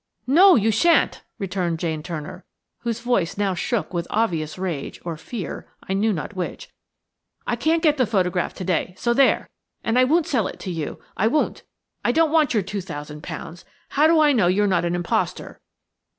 "No, 0.25 0.55
you 0.55 0.71
shan't!" 0.71 1.21
retorted 1.37 1.77
Jane 1.77 2.01
Turner, 2.01 2.43
whose 2.79 3.01
voice 3.01 3.37
now 3.37 3.53
shook 3.53 3.93
with 3.93 4.07
obvious 4.09 4.57
rage 4.57 4.99
or 5.05 5.15
fear–I 5.15 5.93
knew 5.93 6.11
not 6.11 6.35
which. 6.35 6.69
"I 7.45 7.55
can't 7.55 7.83
get 7.83 7.97
the 7.97 8.07
photograph 8.07 8.55
to 8.55 8.63
day–so 8.63 9.13
there! 9.13 9.51
And 9.83 9.99
I 9.99 10.05
won't 10.05 10.25
sell 10.25 10.47
it 10.47 10.59
to 10.61 10.71
you–I 10.71 11.27
won't. 11.27 11.61
I 12.03 12.11
don't 12.11 12.31
want 12.31 12.55
your 12.55 12.63
two 12.63 12.81
thousand 12.81 13.21
pounds. 13.21 13.63
How 13.89 14.07
do 14.07 14.19
I 14.19 14.33
know 14.33 14.47
you 14.47 14.63
are 14.63 14.67
not 14.67 14.85
an 14.85 14.95
imposter?" 14.95 15.59